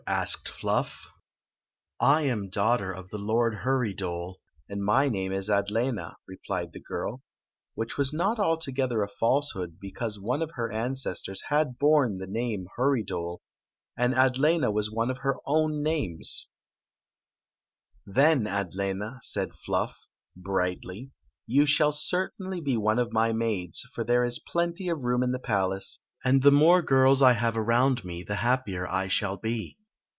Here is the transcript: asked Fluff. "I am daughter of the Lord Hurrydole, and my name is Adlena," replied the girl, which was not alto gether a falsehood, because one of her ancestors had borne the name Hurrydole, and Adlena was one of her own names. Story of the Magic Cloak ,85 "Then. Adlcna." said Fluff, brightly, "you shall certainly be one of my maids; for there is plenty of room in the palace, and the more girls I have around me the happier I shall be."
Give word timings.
asked 0.07 0.49
Fluff. 0.49 1.09
"I 1.99 2.23
am 2.23 2.49
daughter 2.49 2.91
of 2.91 3.11
the 3.11 3.17
Lord 3.17 3.59
Hurrydole, 3.63 4.41
and 4.67 4.83
my 4.83 5.07
name 5.07 5.31
is 5.31 5.47
Adlena," 5.47 6.15
replied 6.27 6.73
the 6.73 6.81
girl, 6.81 7.21
which 7.75 7.97
was 7.99 8.11
not 8.11 8.37
alto 8.39 8.71
gether 8.73 9.03
a 9.03 9.07
falsehood, 9.07 9.77
because 9.79 10.19
one 10.19 10.41
of 10.41 10.51
her 10.55 10.69
ancestors 10.71 11.43
had 11.47 11.77
borne 11.79 12.17
the 12.17 12.27
name 12.27 12.65
Hurrydole, 12.77 13.41
and 13.95 14.13
Adlena 14.13 14.73
was 14.73 14.91
one 14.91 15.09
of 15.09 15.19
her 15.19 15.35
own 15.45 15.81
names. 15.81 16.47
Story 18.03 18.09
of 18.09 18.15
the 18.15 18.21
Magic 18.21 18.43
Cloak 18.43 18.59
,85 18.65 18.73
"Then. 18.83 18.89
Adlcna." 18.97 19.19
said 19.21 19.53
Fluff, 19.53 20.07
brightly, 20.35 21.11
"you 21.45 21.65
shall 21.65 21.93
certainly 21.93 22.59
be 22.59 22.75
one 22.75 22.99
of 22.99 23.13
my 23.13 23.31
maids; 23.31 23.81
for 23.93 24.03
there 24.03 24.25
is 24.25 24.39
plenty 24.39 24.89
of 24.89 25.01
room 25.03 25.23
in 25.23 25.31
the 25.31 25.39
palace, 25.39 25.99
and 26.25 26.41
the 26.43 26.51
more 26.51 26.81
girls 26.81 27.21
I 27.21 27.33
have 27.33 27.55
around 27.55 28.03
me 28.03 28.23
the 28.23 28.37
happier 28.37 28.85
I 28.87 29.07
shall 29.07 29.37
be." 29.37 29.77